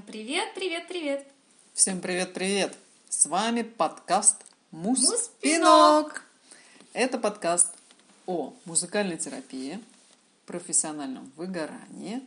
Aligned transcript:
Всем 0.00 0.12
привет, 0.12 0.54
привет, 0.54 0.88
привет! 0.88 1.26
Всем 1.74 2.00
привет-привет! 2.00 2.74
С 3.10 3.26
вами 3.26 3.60
подкаст 3.60 4.36
Муспинок. 4.70 6.24
Это 6.94 7.18
подкаст 7.18 7.74
о 8.24 8.54
музыкальной 8.64 9.18
терапии, 9.18 9.78
профессиональном 10.46 11.30
выгорании 11.36 12.22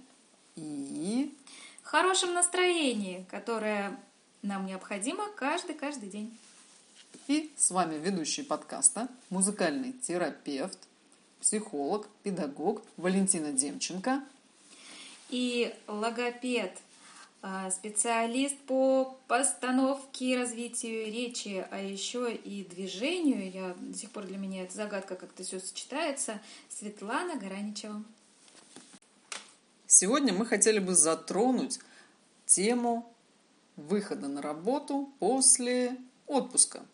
и 0.55 1.33
Хорошем 1.81 2.33
настроении, 2.33 3.25
которое 3.31 3.99
нам 4.43 4.67
необходимо 4.67 5.27
каждый-каждый 5.35 6.09
день. 6.09 6.37
И 7.27 7.51
с 7.57 7.71
вами 7.71 7.95
ведущий 7.95 8.43
подкаста, 8.43 9.07
музыкальный 9.31 9.93
терапевт, 9.93 10.77
психолог, 11.41 12.07
педагог 12.21 12.84
Валентина 12.98 13.51
Демченко. 13.51 14.23
И 15.29 15.73
логопед, 15.87 16.77
специалист 17.71 18.57
по 18.59 19.17
постановке 19.27 20.25
и 20.25 20.38
развитию 20.38 21.05
речи, 21.05 21.67
а 21.71 21.79
еще 21.79 22.34
и 22.34 22.63
движению, 22.63 23.51
я 23.51 23.75
до 23.77 23.97
сих 23.97 24.11
пор 24.11 24.25
для 24.25 24.38
меня 24.38 24.63
это 24.63 24.73
загадка, 24.73 25.15
как 25.15 25.31
это 25.31 25.43
все 25.43 25.59
сочетается, 25.59 26.39
Светлана 26.70 27.35
Гараничева. 27.35 28.01
Сегодня 29.87 30.34
мы 30.34 30.45
хотели 30.45 30.79
бы 30.79 30.95
затронуть 30.95 31.79
тему 32.45 33.13
выхода 33.75 34.27
на 34.27 34.41
работу 34.41 35.12
после 35.20 35.98
отпуска. 36.27 36.85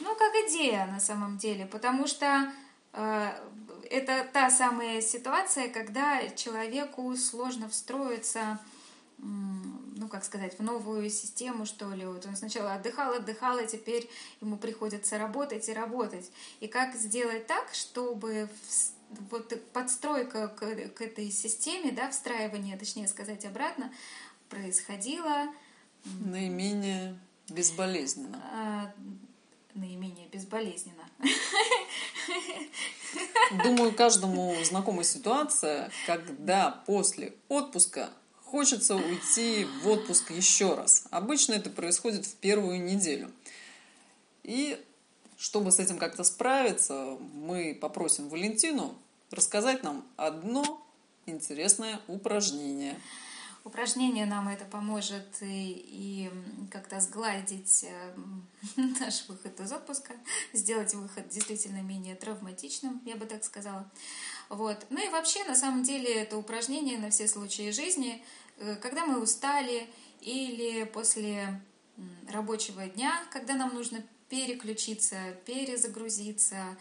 Ну, 0.00 0.16
как 0.16 0.32
идея 0.48 0.86
на 0.86 0.98
самом 0.98 1.36
деле, 1.36 1.66
потому 1.66 2.06
что 2.06 2.50
это 2.92 4.28
та 4.32 4.50
самая 4.50 5.00
ситуация, 5.00 5.68
когда 5.68 6.28
человеку 6.30 7.14
сложно 7.16 7.68
встроиться, 7.68 8.58
ну, 9.18 10.08
как 10.08 10.24
сказать, 10.24 10.58
в 10.58 10.62
новую 10.62 11.10
систему, 11.10 11.66
что 11.66 11.90
ли. 11.92 12.06
Вот 12.06 12.24
он 12.26 12.36
сначала 12.36 12.74
отдыхал, 12.74 13.14
отдыхал, 13.14 13.58
и 13.58 13.66
теперь 13.66 14.08
ему 14.40 14.56
приходится 14.56 15.18
работать 15.18 15.68
и 15.68 15.72
работать. 15.72 16.30
И 16.60 16.68
как 16.68 16.94
сделать 16.94 17.46
так, 17.46 17.74
чтобы 17.74 18.48
вот 19.30 19.60
подстройка 19.72 20.48
к, 20.48 20.88
к 20.94 21.02
этой 21.02 21.30
системе, 21.30 21.92
да, 21.92 22.10
встраивание, 22.10 22.76
точнее 22.76 23.08
сказать, 23.08 23.44
обратно, 23.44 23.92
происходила 24.48 25.48
Наименее 26.04 27.18
безболезненно. 27.48 28.40
а, 28.52 28.94
наименее 29.74 30.28
безболезненно. 30.28 31.08
Думаю, 33.64 33.92
каждому 33.92 34.54
знакома 34.64 35.04
ситуация, 35.04 35.90
когда 36.06 36.82
после 36.86 37.34
отпуска 37.48 38.10
хочется 38.44 38.96
уйти 38.96 39.66
в 39.82 39.88
отпуск 39.88 40.30
еще 40.30 40.74
раз. 40.74 41.04
Обычно 41.10 41.54
это 41.54 41.70
происходит 41.70 42.26
в 42.26 42.34
первую 42.36 42.82
неделю. 42.82 43.30
И 44.42 44.80
чтобы 45.38 45.72
с 45.72 45.78
этим 45.78 45.98
как-то 45.98 46.24
справиться, 46.24 47.16
мы 47.34 47.76
попросим 47.80 48.28
Валентину 48.28 48.94
рассказать 49.30 49.82
нам 49.82 50.04
одно 50.16 50.84
интересное 51.26 52.00
упражнение. 52.08 53.00
Упражнение 53.64 54.26
нам 54.26 54.48
это 54.48 54.64
поможет 54.64 55.42
и, 55.42 55.72
и 55.86 56.30
как-то 56.70 57.00
сгладить 57.00 57.84
э, 57.84 58.14
наш 59.00 59.28
выход 59.28 59.60
из 59.60 59.72
отпуска, 59.72 60.14
сделать 60.52 60.94
выход 60.94 61.28
действительно 61.28 61.82
менее 61.82 62.14
травматичным, 62.14 63.02
я 63.04 63.16
бы 63.16 63.26
так 63.26 63.44
сказала. 63.44 63.90
Вот. 64.48 64.86
Ну 64.90 65.04
и 65.04 65.10
вообще, 65.10 65.44
на 65.44 65.54
самом 65.54 65.82
деле, 65.82 66.12
это 66.14 66.36
упражнение 66.36 66.98
на 66.98 67.10
все 67.10 67.28
случаи 67.28 67.70
жизни, 67.70 68.24
э, 68.58 68.76
когда 68.76 69.06
мы 69.06 69.20
устали 69.20 69.88
или 70.20 70.84
после 70.84 71.60
рабочего 72.30 72.86
дня, 72.86 73.22
когда 73.30 73.54
нам 73.54 73.74
нужно 73.74 74.02
переключиться, 74.28 75.16
перезагрузиться, 75.44 76.78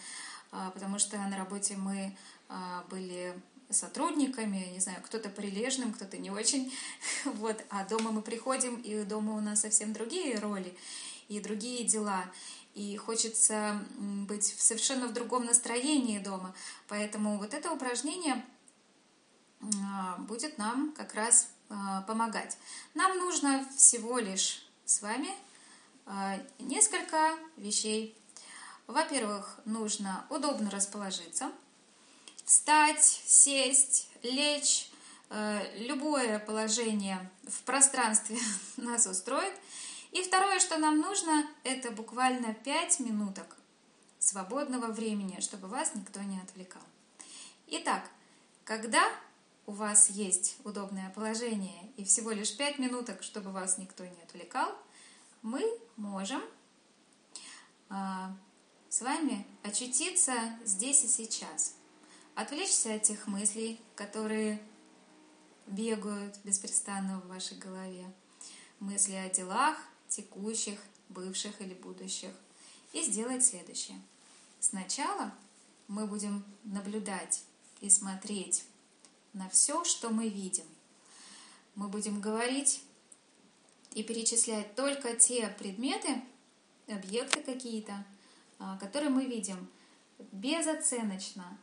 а, 0.51 0.71
потому 0.71 0.99
что 0.99 1.17
на 1.17 1.37
работе 1.37 1.75
мы 1.75 2.15
а, 2.47 2.85
были 2.89 3.33
сотрудниками, 3.69 4.69
не 4.71 4.79
знаю, 4.79 4.99
кто-то 5.03 5.29
прилежным, 5.29 5.93
кто-то 5.93 6.17
не 6.17 6.31
очень, 6.31 6.73
вот, 7.25 7.63
а 7.69 7.85
дома 7.85 8.11
мы 8.11 8.21
приходим, 8.21 8.75
и 8.81 9.03
дома 9.03 9.33
у 9.35 9.41
нас 9.41 9.61
совсем 9.61 9.93
другие 9.93 10.39
роли 10.39 10.75
и 11.27 11.39
другие 11.39 11.85
дела, 11.85 12.25
и 12.73 12.97
хочется 12.97 13.81
быть 13.99 14.45
совершенно 14.45 15.07
в 15.07 15.13
другом 15.13 15.45
настроении 15.45 16.19
дома, 16.19 16.55
поэтому 16.87 17.37
вот 17.37 17.53
это 17.53 17.71
упражнение 17.71 18.43
а, 19.61 20.17
будет 20.17 20.57
нам 20.57 20.93
как 20.93 21.13
раз 21.13 21.49
а, 21.69 22.01
помогать. 22.03 22.57
Нам 22.93 23.17
нужно 23.17 23.67
всего 23.75 24.17
лишь 24.19 24.65
с 24.85 25.01
вами 25.01 25.29
а, 26.05 26.39
несколько 26.57 27.35
вещей. 27.57 28.17
Во-первых, 28.87 29.59
нужно 29.65 30.25
удобно 30.29 30.71
расположиться, 30.71 31.51
встать, 32.49 33.03
сесть, 33.27 34.09
лечь. 34.23 34.89
Э, 35.29 35.61
Любое 35.77 36.39
положение 36.39 37.29
в 37.47 37.61
пространстве 37.61 38.39
нас 38.77 39.05
устроит. 39.05 39.53
И 40.11 40.23
второе, 40.23 40.59
что 40.59 40.79
нам 40.79 40.99
нужно, 40.99 41.45
это 41.63 41.91
буквально 41.91 42.55
5 42.55 43.01
минуток 43.01 43.55
свободного 44.17 44.87
времени, 44.87 45.39
чтобы 45.39 45.67
вас 45.67 45.93
никто 45.93 46.19
не 46.21 46.39
отвлекал. 46.39 46.81
Итак, 47.67 48.09
когда 48.63 49.03
у 49.67 49.71
вас 49.71 50.09
есть 50.09 50.57
удобное 50.63 51.11
положение 51.11 51.91
и 51.97 52.03
всего 52.03 52.31
лишь 52.31 52.57
5 52.57 52.79
минуток, 52.79 53.21
чтобы 53.21 53.51
вас 53.51 53.77
никто 53.77 54.03
не 54.03 54.21
отвлекал, 54.23 54.75
мы 55.43 55.63
можем 55.97 56.41
а, 57.89 58.35
с 58.89 59.01
вами 59.01 59.45
очутиться 59.61 60.33
здесь 60.65 61.03
и 61.03 61.07
сейчас. 61.07 61.75
Отвлечься 62.35 62.95
от 62.95 63.03
тех 63.03 63.27
мыслей, 63.27 63.81
которые 63.95 64.61
бегают 65.67 66.37
беспрестанно 66.43 67.19
в 67.19 67.27
вашей 67.27 67.57
голове. 67.57 68.05
Мысли 68.79 69.13
о 69.13 69.29
делах, 69.29 69.77
текущих, 70.07 70.79
бывших 71.09 71.61
или 71.61 71.73
будущих. 71.73 72.31
И 72.93 73.03
сделать 73.03 73.45
следующее. 73.45 74.01
Сначала 74.59 75.33
мы 75.87 76.07
будем 76.07 76.43
наблюдать 76.63 77.43
и 77.81 77.89
смотреть 77.89 78.63
на 79.33 79.49
все, 79.49 79.83
что 79.83 80.09
мы 80.09 80.29
видим. 80.29 80.65
Мы 81.75 81.87
будем 81.87 82.19
говорить 82.19 82.83
и 83.93 84.03
перечислять 84.03 84.75
только 84.75 85.15
те 85.15 85.47
предметы, 85.47 86.21
объекты 86.87 87.41
какие-то, 87.41 88.05
а, 88.57 88.77
которые 88.77 89.09
мы 89.09 89.25
видим 89.25 89.67
безоценочно. 90.31 91.57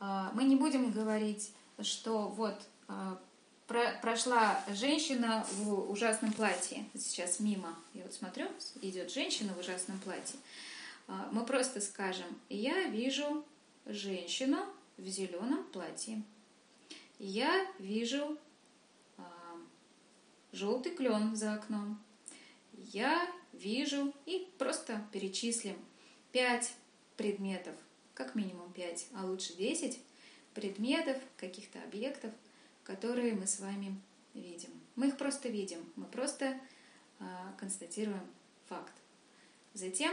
А, 0.00 0.30
Мы 0.34 0.44
не 0.44 0.56
будем 0.56 0.90
говорить, 0.90 1.52
что 1.82 2.28
вот 2.28 2.60
а, 2.88 3.18
про- 3.66 3.98
прошла 4.02 4.62
женщина 4.68 5.46
в 5.52 5.90
ужасном 5.90 6.32
платье 6.32 6.84
сейчас 6.94 7.40
мимо. 7.40 7.74
Я 7.94 8.02
вот 8.02 8.14
смотрю, 8.14 8.46
идет 8.82 9.10
женщина 9.10 9.52
в 9.54 9.58
ужасном 9.58 9.98
платье. 10.00 10.38
А, 11.08 11.28
Мы 11.32 11.44
просто 11.44 11.80
скажем, 11.80 12.26
я 12.48 12.84
вижу 12.84 13.44
женщину 13.86 14.58
в 14.96 15.06
зеленом 15.06 15.64
платье. 15.72 16.22
Я 17.18 17.66
вижу 17.78 18.36
желтый 20.52 20.94
клен 20.94 21.34
за 21.36 21.54
окном. 21.54 21.98
Я 22.92 23.28
вижу 23.52 24.12
и 24.26 24.48
просто 24.58 25.04
перечислим 25.12 25.76
пять 26.32 26.74
предметов, 27.16 27.74
как 28.14 28.34
минимум 28.34 28.72
пять, 28.72 29.06
а 29.14 29.24
лучше 29.24 29.54
десять 29.54 30.00
предметов, 30.54 31.16
каких-то 31.36 31.82
объектов, 31.82 32.32
которые 32.84 33.34
мы 33.34 33.46
с 33.46 33.60
вами 33.60 34.00
видим. 34.34 34.70
Мы 34.94 35.08
их 35.08 35.16
просто 35.16 35.48
видим, 35.48 35.80
мы 35.96 36.06
просто 36.06 36.58
а, 37.18 37.52
констатируем 37.58 38.24
факт. 38.66 38.92
Затем, 39.74 40.12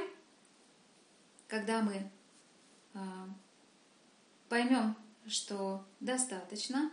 когда 1.47 1.81
мы 1.81 2.09
а, 2.93 3.29
поймем, 4.49 4.95
что 5.27 5.85
достаточно, 5.99 6.91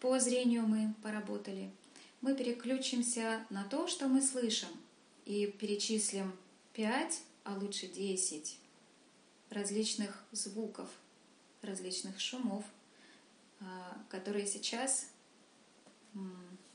по 0.00 0.18
зрению 0.18 0.66
мы 0.66 0.94
поработали, 1.02 1.70
мы 2.22 2.34
переключимся 2.34 3.44
на 3.50 3.64
то, 3.64 3.86
что 3.86 4.08
мы 4.08 4.22
слышим, 4.22 4.68
и 5.24 5.46
перечислим 5.46 6.32
5, 6.72 7.22
а 7.44 7.54
лучше 7.54 7.86
10 7.86 8.58
различных 9.52 10.24
звуков, 10.32 10.88
различных 11.60 12.18
шумов, 12.20 12.64
а, 13.60 13.98
которые 14.08 14.46
сейчас 14.46 15.08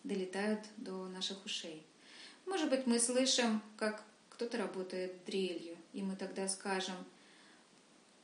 долетают 0.04 0.62
до 0.78 1.08
наших 1.08 1.44
ушей. 1.46 1.86
Может 2.46 2.70
быть, 2.70 2.88
мы 2.88 3.00
слышим, 3.00 3.62
как 3.76 4.04
кто-то 4.30 4.58
работает 4.58 5.26
дрелью, 5.26 5.76
и 5.94 6.02
мы 6.02 6.16
тогда 6.16 6.48
скажем, 6.48 6.96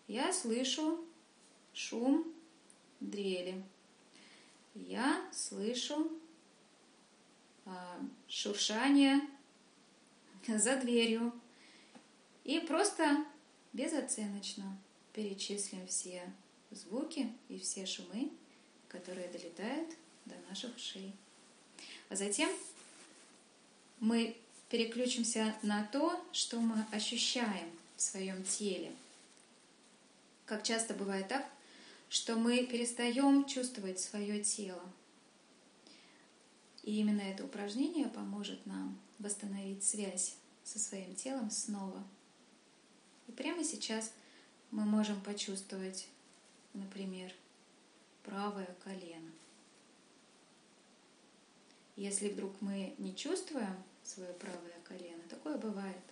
я 0.08 0.32
слышу 0.32 1.04
шум 1.74 2.32
дрели. 3.00 3.64
Я 4.76 5.30
слышу 5.34 6.12
а, 7.66 8.00
шуршание 8.28 9.22
за 10.48 10.78
дверью 10.78 11.34
и 12.44 12.60
просто 12.60 13.26
безоценочно 13.74 14.78
перечислим 15.14 15.86
все 15.88 16.22
звуки 16.72 17.32
и 17.50 17.60
все 17.60 17.86
шумы, 17.86 18.32
которые 18.88 19.28
долетают 19.28 19.90
до 20.26 20.36
наших 20.50 20.76
ушей. 20.76 21.12
А 22.10 22.16
затем 22.16 22.50
мы 24.00 24.38
переключимся 24.70 25.56
на 25.62 25.84
то, 25.86 26.20
что 26.32 26.60
мы 26.60 26.86
ощущаем 26.92 27.70
в 27.96 28.02
своем 28.02 28.44
теле. 28.44 28.92
Как 30.46 30.64
часто 30.64 30.94
бывает 30.94 31.28
так, 31.28 31.48
что 32.10 32.36
мы 32.36 32.66
перестаем 32.66 33.46
чувствовать 33.46 34.00
свое 34.00 34.44
тело. 34.44 34.84
И 36.84 37.00
именно 37.00 37.22
это 37.22 37.46
упражнение 37.46 38.08
поможет 38.08 38.66
нам 38.66 39.00
восстановить 39.20 39.84
связь 39.84 40.36
со 40.64 40.80
своим 40.80 41.16
телом 41.16 41.50
снова. 41.50 42.04
Сейчас 43.64 44.12
мы 44.72 44.84
можем 44.84 45.22
почувствовать, 45.22 46.08
например, 46.74 47.32
правое 48.24 48.76
колено. 48.84 49.32
Если 51.96 52.30
вдруг 52.30 52.54
мы 52.62 52.94
не 52.98 53.16
чувствуем 53.16 53.76
свое 54.04 54.34
правое 54.34 54.76
колено, 54.84 55.24
такое 55.30 55.58
бывает, 55.58 56.04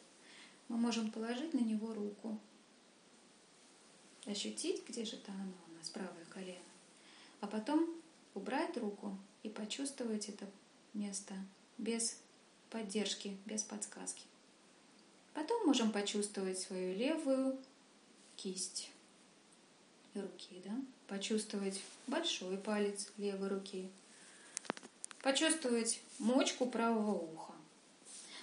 мы 0.70 0.78
можем 0.78 1.12
положить 1.12 1.54
на 1.54 1.60
него 1.60 1.94
руку, 1.94 2.40
ощутить, 4.26 4.88
где 4.88 5.04
же 5.04 5.18
это 5.18 5.32
оно 5.34 5.52
у 5.70 5.78
нас, 5.78 5.90
правое 5.90 6.26
колено, 6.30 6.60
а 7.42 7.48
потом 7.48 7.90
убрать 8.34 8.78
руку 8.78 9.18
и 9.44 9.50
почувствовать 9.50 10.30
это 10.30 10.46
место 10.94 11.34
без 11.78 12.22
поддержки, 12.70 13.38
без 13.46 13.64
подсказки. 13.64 14.31
Потом 15.34 15.66
можем 15.66 15.92
почувствовать 15.92 16.60
свою 16.60 16.96
левую 16.96 17.58
кисть 18.36 18.92
руки, 20.14 20.62
да? 20.66 20.76
почувствовать 21.08 21.82
большой 22.08 22.58
палец 22.58 23.10
левой 23.18 23.50
руки, 23.50 23.90
почувствовать 25.22 26.02
мочку 26.20 26.66
правого 26.66 27.12
уха. 27.12 27.54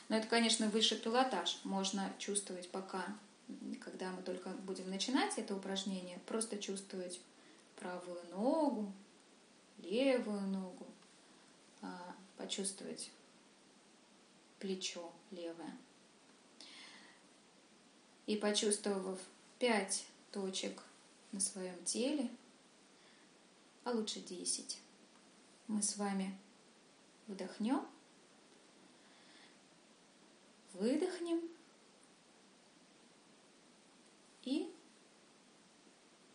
Но 0.09 0.17
это, 0.17 0.27
конечно, 0.27 0.69
высший 0.69 0.99
пилотаж. 0.99 1.61
Можно 1.65 2.13
чувствовать 2.19 2.71
пока, 2.71 3.05
когда 3.81 4.11
мы 4.11 4.23
только 4.23 4.51
будем 4.51 4.91
начинать 4.91 5.39
это 5.39 5.55
упражнение, 5.57 6.19
просто 6.27 6.59
чувствовать 6.59 7.21
правую 7.77 8.21
ногу, 8.31 8.93
левую 9.79 10.43
ногу, 10.43 10.87
а, 11.81 12.15
почувствовать 12.37 13.11
плечо 14.59 15.11
левое. 15.31 15.73
И 18.29 18.37
почувствовав 18.37 19.19
пять 19.59 20.05
точек 20.33 20.83
на 21.33 21.41
своем 21.41 21.83
теле, 21.85 22.29
а 23.85 23.91
лучше 23.91 24.21
десять, 24.21 24.79
мы 25.67 25.83
с 25.83 25.97
вами 25.97 26.39
Вдохнем. 27.27 27.87
Выдохнем. 30.75 31.41
И 34.43 34.71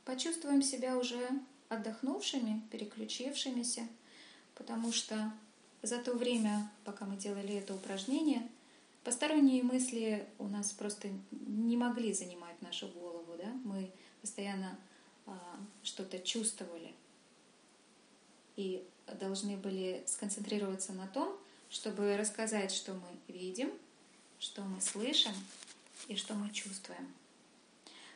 почувствуем 0.03 0.63
себя 0.63 0.97
уже 0.97 1.29
отдохнувшими, 1.69 2.61
переключившимися, 2.71 3.87
потому 4.55 4.91
что 4.91 5.31
за 5.83 5.99
то 5.99 6.13
время, 6.13 6.71
пока 6.85 7.05
мы 7.05 7.17
делали 7.17 7.53
это 7.53 7.75
упражнение, 7.75 8.49
посторонние 9.03 9.63
мысли 9.63 10.27
у 10.39 10.47
нас 10.47 10.71
просто 10.71 11.09
не 11.31 11.77
могли 11.77 12.13
занимать 12.13 12.61
нашу 12.61 12.87
голову. 12.87 13.35
Да? 13.37 13.51
Мы 13.63 13.91
постоянно 14.21 14.77
а, 15.25 15.57
что-то 15.83 16.19
чувствовали. 16.19 16.93
И 18.55 18.87
должны 19.19 19.57
были 19.57 20.03
сконцентрироваться 20.05 20.93
на 20.93 21.07
том, 21.07 21.37
чтобы 21.69 22.15
рассказать, 22.17 22.71
что 22.71 22.93
мы 22.93 23.33
видим, 23.33 23.71
что 24.39 24.61
мы 24.61 24.79
слышим 24.79 25.33
и 26.07 26.15
что 26.15 26.33
мы 26.35 26.49
чувствуем. 26.51 27.11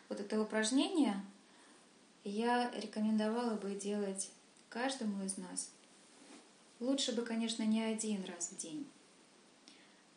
Вот 0.09 0.19
это 0.19 0.39
упражнение 0.41 1.21
я 2.23 2.71
рекомендовала 2.75 3.55
бы 3.55 3.73
делать 3.73 4.29
каждому 4.69 5.23
из 5.23 5.37
нас. 5.37 5.71
Лучше 6.79 7.13
бы, 7.13 7.23
конечно, 7.23 7.63
не 7.63 7.81
один 7.81 8.23
раз 8.25 8.49
в 8.49 8.57
день. 8.57 8.85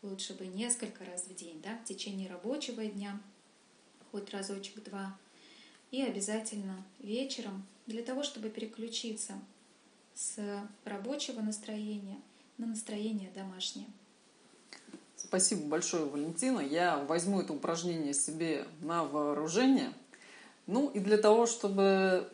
Лучше 0.02 0.34
бы 0.34 0.46
несколько 0.46 1.04
раз 1.04 1.24
в 1.24 1.34
день, 1.34 1.60
да, 1.62 1.76
в 1.76 1.84
течение 1.84 2.28
рабочего 2.28 2.84
дня, 2.86 3.20
хоть 4.10 4.30
разочек-два. 4.30 5.16
И 5.90 6.02
обязательно 6.02 6.82
вечером, 7.00 7.66
для 7.86 8.02
того, 8.02 8.22
чтобы 8.22 8.48
переключиться 8.48 9.34
с 10.14 10.38
рабочего 10.84 11.40
настроения 11.40 12.18
на 12.56 12.66
настроение 12.66 13.30
домашнее. 13.34 13.86
Спасибо 15.16 15.66
большое, 15.66 16.06
Валентина. 16.06 16.60
Я 16.60 16.98
возьму 17.04 17.40
это 17.40 17.52
упражнение 17.52 18.14
себе 18.14 18.66
на 18.80 19.04
вооружение. 19.04 19.92
Ну 20.66 20.88
и 20.88 20.98
для 20.98 21.18
того, 21.18 21.46
чтобы 21.46 22.30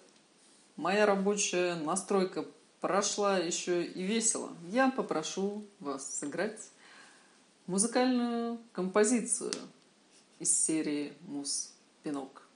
моя 0.77 1.05
рабочая 1.07 1.75
настройка 1.77 2.45
прошла 2.81 3.39
еще 3.39 3.85
и 3.85 4.03
весело, 4.03 4.51
я 4.69 4.91
попрошу 4.91 5.65
вас 5.81 6.19
сыграть 6.19 6.61
музыкальную 7.67 8.59
композицию 8.73 9.53
из 10.39 10.57
серии 10.57 11.13
«Мус 11.23 11.73
Пинок». 12.03 12.47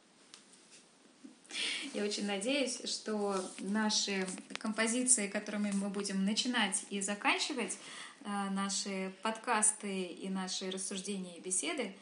Я 1.94 2.04
очень 2.04 2.26
надеюсь, 2.26 2.80
что 2.84 3.34
наши 3.58 4.26
композиции, 4.58 5.26
которыми 5.26 5.72
мы 5.72 5.88
будем 5.88 6.24
начинать 6.24 6.84
и 6.90 7.00
заканчивать 7.00 7.76
э, 8.24 8.50
наши 8.50 9.12
подкасты 9.22 10.05
и 10.05 10.29
наши 10.29 10.70
рассуждения 10.70 11.36
и 11.38 11.40
беседы, 11.40 11.93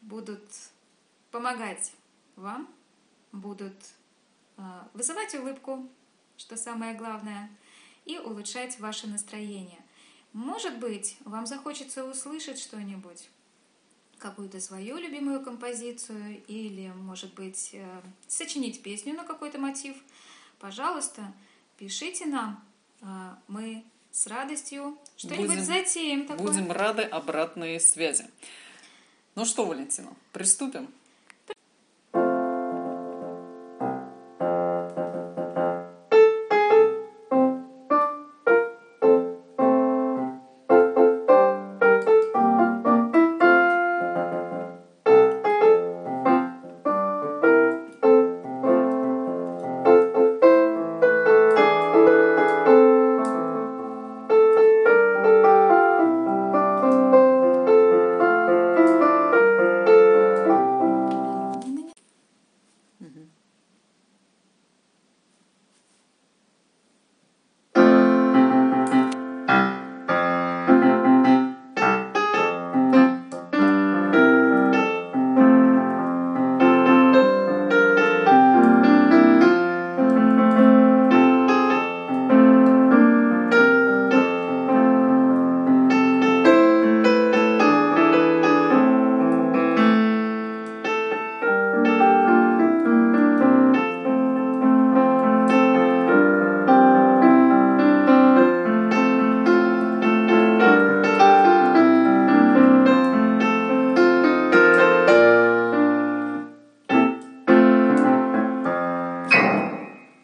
будут 0.00 0.42
помогать 1.30 1.92
вам, 2.34 2.68
будут 3.30 3.76
э, 4.56 4.62
вызывать 4.94 5.32
улыбку, 5.36 5.88
что 6.36 6.56
самое 6.56 6.94
главное, 6.94 7.48
и 8.04 8.18
улучшать 8.18 8.80
ваше 8.80 9.06
настроение. 9.06 9.80
Может 10.32 10.78
быть, 10.78 11.16
вам 11.24 11.46
захочется 11.46 12.04
услышать 12.04 12.58
что-нибудь 12.60 13.28
какую-то 14.18 14.60
свою 14.60 14.98
любимую 14.98 15.42
композицию 15.42 16.42
или, 16.46 16.88
может 16.88 17.34
быть, 17.34 17.70
э, 17.72 18.02
сочинить 18.26 18.82
песню 18.82 19.14
на 19.14 19.24
какой-то 19.24 19.58
мотив, 19.58 19.96
пожалуйста, 20.58 21.32
пишите 21.78 22.26
нам. 22.26 22.62
А, 23.00 23.38
мы 23.46 23.84
с 24.10 24.26
радостью 24.26 24.98
что-нибудь 25.16 25.60
затеем 25.60 26.26
такое. 26.26 26.46
Будем 26.48 26.72
рады 26.72 27.02
обратной 27.02 27.78
связи. 27.78 28.28
Ну 29.36 29.44
что, 29.44 29.64
Валентина, 29.64 30.12
приступим? 30.32 30.88